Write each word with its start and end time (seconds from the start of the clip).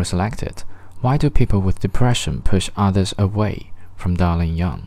Laura 0.00 0.06
selected 0.06 0.64
Why 1.02 1.18
do 1.18 1.28
people 1.28 1.60
with 1.60 1.80
depression 1.80 2.40
push 2.40 2.70
others 2.74 3.12
away? 3.18 3.70
from 3.96 4.16
Darling 4.16 4.56
Young. 4.56 4.86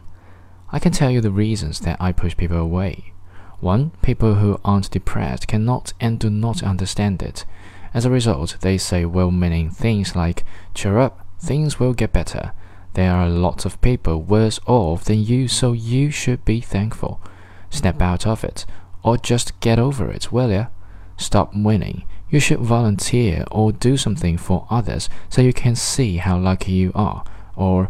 I 0.71 0.79
can 0.79 0.92
tell 0.92 1.12
you 1.12 1.21
the 1.21 1.29
reasons 1.29 1.82
that 1.82 2.01
I 2.01 2.12
push 2.12 2.36
people 2.36 2.58
away. 2.58 3.13
1. 3.60 3.91
People 4.02 4.36
who 4.36 4.60
aren't 4.65 4.89
depressed 4.89 5.47
cannot 5.47 5.94
and 5.99 6.18
do 6.18 6.31
not 6.31 6.63
understand 6.63 7.21
it. 7.21 7.46
As 7.94 8.05
a 8.05 8.10
result, 8.10 8.57
they 8.62 8.79
say 8.79 9.05
well 9.05 9.29
meaning 9.29 9.70
things 9.70 10.15
like, 10.15 10.44
cheer 10.73 10.98
up, 10.98 11.27
things 11.38 11.80
will 11.80 11.93
get 11.93 12.11
better. 12.11 12.52
There 12.95 13.14
are 13.14 13.30
lots 13.30 13.66
of 13.66 13.80
people 13.82 14.20
worse 14.20 14.59
off 14.66 15.04
than 15.04 15.23
you, 15.23 15.48
so 15.48 15.73
you 15.73 16.09
should 16.09 16.43
be 16.43 16.59
thankful. 16.59 17.21
Snap 17.70 18.02
out 18.02 18.25
of 18.25 18.43
it, 18.43 18.66
or 19.04 19.18
just 19.18 19.59
get 19.59 19.77
over 19.77 20.09
it, 20.09 20.32
will 20.32 20.50
ya? 20.50 20.70
Stop 21.18 21.52
winning. 21.54 22.04
You 22.30 22.40
should 22.40 22.60
volunteer 22.60 23.46
or 23.52 23.71
do 23.71 23.98
something 23.98 24.38
for 24.38 24.68
others 24.70 25.10
so 25.30 25.42
you 25.42 25.54
can 25.54 25.76
see 25.76 26.18
how 26.18 26.38
lucky 26.38 26.72
you 26.72 26.91
are. 26.95 27.23
Or, 27.55 27.90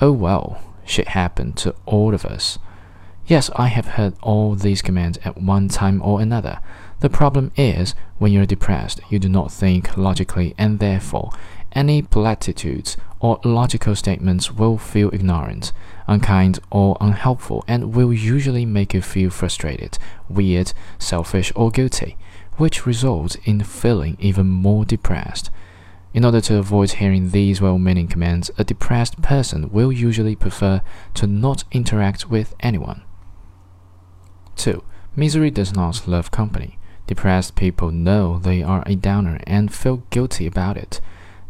oh 0.00 0.12
well, 0.12 0.60
shit 0.84 1.08
happened 1.08 1.56
to 1.58 1.74
all 1.86 2.14
of 2.14 2.24
us. 2.24 2.58
Yes, 3.26 3.48
I 3.56 3.68
have 3.68 3.86
heard 3.86 4.14
all 4.20 4.54
these 4.54 4.82
commands 4.82 5.18
at 5.24 5.40
one 5.40 5.68
time 5.68 6.02
or 6.02 6.20
another. 6.20 6.60
The 7.00 7.08
problem 7.08 7.52
is, 7.56 7.94
when 8.18 8.32
you're 8.32 8.46
depressed, 8.46 9.00
you 9.08 9.18
do 9.18 9.28
not 9.28 9.50
think 9.50 9.96
logically, 9.96 10.54
and 10.58 10.78
therefore, 10.78 11.30
any 11.72 12.02
platitudes 12.02 12.96
or 13.20 13.40
logical 13.42 13.96
statements 13.96 14.52
will 14.52 14.76
feel 14.76 15.10
ignorant, 15.12 15.72
unkind, 16.06 16.58
or 16.70 16.96
unhelpful, 17.00 17.64
and 17.66 17.94
will 17.94 18.12
usually 18.12 18.66
make 18.66 18.92
you 18.92 19.00
feel 19.00 19.30
frustrated, 19.30 19.98
weird, 20.28 20.72
selfish, 20.98 21.50
or 21.56 21.70
guilty, 21.70 22.16
which 22.56 22.86
results 22.86 23.36
in 23.44 23.62
feeling 23.62 24.16
even 24.20 24.46
more 24.46 24.84
depressed. 24.84 25.50
In 26.12 26.24
order 26.24 26.40
to 26.42 26.58
avoid 26.58 26.92
hearing 26.92 27.30
these 27.30 27.60
well 27.60 27.78
meaning 27.78 28.06
commands, 28.06 28.50
a 28.56 28.64
depressed 28.64 29.20
person 29.20 29.70
will 29.70 29.90
usually 29.90 30.36
prefer 30.36 30.80
to 31.14 31.26
not 31.26 31.64
interact 31.72 32.30
with 32.30 32.54
anyone. 32.60 33.02
2. 34.56 34.84
Misery 35.16 35.50
does 35.50 35.74
not 35.74 36.06
love 36.06 36.30
company. 36.30 36.78
Depressed 37.06 37.56
people 37.56 37.90
know 37.90 38.38
they 38.38 38.62
are 38.62 38.84
a 38.86 38.94
downer 38.94 39.40
and 39.46 39.74
feel 39.74 40.04
guilty 40.10 40.46
about 40.46 40.76
it. 40.76 41.00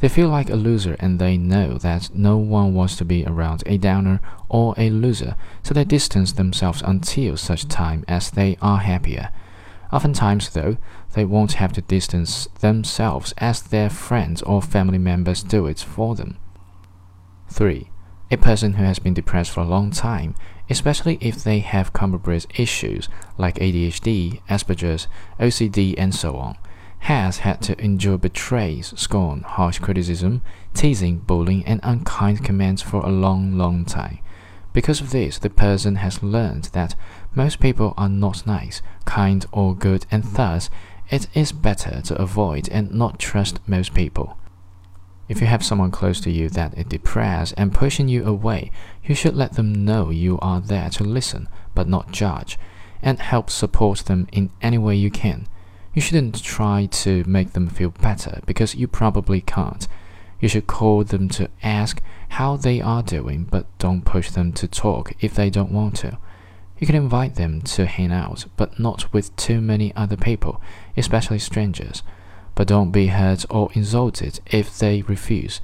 They 0.00 0.08
feel 0.08 0.28
like 0.28 0.50
a 0.50 0.56
loser 0.56 0.96
and 0.98 1.18
they 1.18 1.36
know 1.36 1.78
that 1.78 2.10
no 2.14 2.36
one 2.36 2.74
wants 2.74 2.96
to 2.96 3.04
be 3.04 3.24
around 3.24 3.62
a 3.66 3.78
downer 3.78 4.20
or 4.48 4.74
a 4.76 4.90
loser, 4.90 5.36
so 5.62 5.72
they 5.72 5.84
distance 5.84 6.32
themselves 6.32 6.82
until 6.84 7.36
such 7.36 7.68
time 7.68 8.04
as 8.08 8.30
they 8.30 8.56
are 8.60 8.78
happier. 8.78 9.30
Oftentimes, 9.94 10.50
though, 10.50 10.76
they 11.12 11.24
won't 11.24 11.52
have 11.52 11.72
to 11.74 11.80
distance 11.80 12.48
themselves 12.58 13.32
as 13.38 13.62
their 13.62 13.88
friends 13.88 14.42
or 14.42 14.60
family 14.60 14.98
members 14.98 15.44
do 15.44 15.66
it 15.66 15.78
for 15.78 16.16
them. 16.16 16.36
3. 17.48 17.92
A 18.32 18.36
person 18.36 18.72
who 18.72 18.82
has 18.82 18.98
been 18.98 19.14
depressed 19.14 19.52
for 19.52 19.60
a 19.60 19.64
long 19.64 19.92
time, 19.92 20.34
especially 20.68 21.16
if 21.20 21.44
they 21.44 21.60
have 21.60 21.92
comorbid 21.92 22.46
issues 22.58 23.08
like 23.38 23.54
ADHD, 23.60 24.42
Asperger's, 24.50 25.06
OCD, 25.38 25.94
and 25.96 26.12
so 26.12 26.34
on, 26.38 26.58
has 27.00 27.38
had 27.38 27.62
to 27.62 27.80
endure 27.80 28.18
betrayals, 28.18 28.92
scorn, 29.00 29.42
harsh 29.42 29.78
criticism, 29.78 30.42
teasing, 30.74 31.18
bullying, 31.18 31.64
and 31.66 31.78
unkind 31.84 32.44
comments 32.44 32.82
for 32.82 33.00
a 33.06 33.10
long, 33.10 33.56
long 33.56 33.84
time. 33.84 34.18
Because 34.74 35.00
of 35.00 35.10
this, 35.10 35.38
the 35.38 35.48
person 35.48 35.96
has 35.96 36.22
learned 36.22 36.64
that 36.72 36.96
most 37.32 37.60
people 37.60 37.94
are 37.96 38.08
not 38.08 38.44
nice, 38.44 38.82
kind, 39.04 39.46
or 39.52 39.74
good, 39.74 40.04
and 40.10 40.24
thus 40.24 40.68
it 41.08 41.28
is 41.32 41.52
better 41.52 42.02
to 42.02 42.20
avoid 42.20 42.68
and 42.68 42.90
not 42.90 43.20
trust 43.20 43.60
most 43.68 43.94
people. 43.94 44.36
If 45.28 45.40
you 45.40 45.46
have 45.46 45.64
someone 45.64 45.92
close 45.92 46.20
to 46.22 46.30
you 46.30 46.50
that 46.50 46.76
is 46.76 46.86
depressed 46.86 47.54
and 47.56 47.72
pushing 47.72 48.08
you 48.08 48.26
away, 48.26 48.72
you 49.04 49.14
should 49.14 49.36
let 49.36 49.52
them 49.52 49.84
know 49.84 50.10
you 50.10 50.38
are 50.42 50.60
there 50.60 50.90
to 50.90 51.04
listen 51.04 51.48
but 51.74 51.88
not 51.88 52.10
judge, 52.10 52.58
and 53.00 53.20
help 53.20 53.50
support 53.50 54.00
them 54.00 54.26
in 54.32 54.50
any 54.60 54.76
way 54.76 54.96
you 54.96 55.10
can. 55.10 55.46
You 55.94 56.02
shouldn't 56.02 56.42
try 56.42 56.86
to 56.86 57.22
make 57.28 57.52
them 57.52 57.68
feel 57.68 57.90
better 57.90 58.40
because 58.44 58.74
you 58.74 58.88
probably 58.88 59.40
can't. 59.40 59.86
You 60.44 60.48
should 60.48 60.66
call 60.66 61.04
them 61.04 61.30
to 61.30 61.48
ask 61.62 62.02
how 62.28 62.58
they 62.58 62.78
are 62.78 63.02
doing, 63.02 63.44
but 63.50 63.64
don't 63.78 64.04
push 64.04 64.30
them 64.30 64.52
to 64.52 64.68
talk 64.68 65.14
if 65.18 65.34
they 65.34 65.48
don't 65.48 65.72
want 65.72 65.96
to. 66.00 66.18
You 66.78 66.86
can 66.86 66.96
invite 66.96 67.36
them 67.36 67.62
to 67.62 67.86
hang 67.86 68.12
out, 68.12 68.44
but 68.58 68.78
not 68.78 69.10
with 69.10 69.34
too 69.36 69.62
many 69.62 69.96
other 69.96 70.18
people, 70.18 70.60
especially 70.98 71.38
strangers. 71.38 72.02
But 72.54 72.68
don't 72.68 72.90
be 72.90 73.06
hurt 73.06 73.46
or 73.48 73.70
insulted 73.72 74.40
if 74.44 74.78
they 74.78 75.00
refuse. 75.00 75.62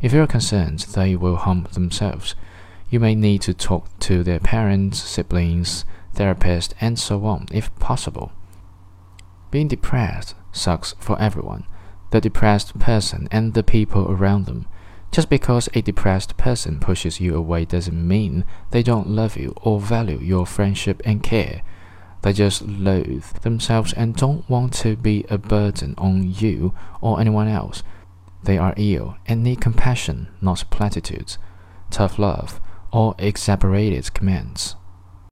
If 0.00 0.12
you're 0.12 0.28
concerned 0.28 0.78
they 0.94 1.16
will 1.16 1.34
harm 1.34 1.66
themselves, 1.72 2.36
you 2.88 3.00
may 3.00 3.16
need 3.16 3.42
to 3.42 3.52
talk 3.52 3.88
to 3.98 4.22
their 4.22 4.38
parents, 4.38 5.02
siblings, 5.02 5.84
therapist, 6.14 6.72
and 6.80 7.00
so 7.00 7.24
on 7.24 7.48
if 7.50 7.74
possible. 7.80 8.30
Being 9.50 9.66
depressed 9.66 10.36
sucks 10.52 10.94
for 11.00 11.20
everyone 11.20 11.64
the 12.10 12.20
depressed 12.20 12.78
person 12.78 13.28
and 13.30 13.54
the 13.54 13.62
people 13.62 14.10
around 14.10 14.46
them. 14.46 14.66
Just 15.12 15.28
because 15.28 15.68
a 15.74 15.82
depressed 15.82 16.36
person 16.36 16.78
pushes 16.78 17.20
you 17.20 17.34
away 17.34 17.64
doesn't 17.64 18.08
mean 18.08 18.44
they 18.70 18.82
don't 18.82 19.08
love 19.08 19.36
you 19.36 19.54
or 19.56 19.80
value 19.80 20.18
your 20.18 20.46
friendship 20.46 21.02
and 21.04 21.22
care. 21.22 21.62
They 22.22 22.32
just 22.32 22.62
loathe 22.62 23.24
themselves 23.40 23.92
and 23.92 24.14
don't 24.14 24.48
want 24.48 24.72
to 24.74 24.96
be 24.96 25.24
a 25.28 25.38
burden 25.38 25.94
on 25.98 26.34
you 26.34 26.74
or 27.00 27.20
anyone 27.20 27.48
else. 27.48 27.82
They 28.42 28.58
are 28.58 28.74
ill 28.76 29.16
and 29.26 29.42
need 29.42 29.60
compassion, 29.60 30.28
not 30.40 30.64
platitudes, 30.70 31.38
tough 31.90 32.18
love, 32.18 32.60
or 32.92 33.14
exaggerated 33.18 34.12
commands. 34.14 34.76